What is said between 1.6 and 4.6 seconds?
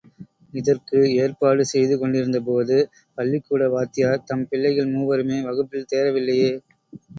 செய்து கொண்டிருந்தபோது, பள்ளிக்கூட வாத்தியார் தம்